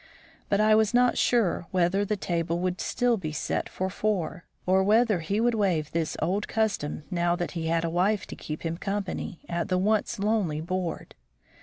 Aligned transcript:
But 0.49 0.59
I 0.59 0.73
was 0.73 0.95
not 0.95 1.15
sure 1.15 1.67
whether 1.69 2.03
the 2.03 2.17
table 2.17 2.57
would 2.57 2.77
be 2.77 2.81
still 2.83 3.21
set 3.33 3.69
for 3.69 3.87
four, 3.87 4.45
or 4.65 4.81
whether 4.81 5.19
he 5.19 5.39
would 5.39 5.53
waive 5.53 5.91
this 5.91 6.17
old 6.19 6.47
custom 6.47 7.03
now 7.11 7.35
that 7.35 7.51
he 7.51 7.67
had 7.67 7.85
a 7.85 7.89
wife 7.91 8.25
to 8.25 8.35
keep 8.35 8.63
him 8.63 8.77
company 8.79 9.41
at 9.47 9.67
the 9.67 9.77
once 9.77 10.17
lonely 10.17 10.59
board. 10.59 11.13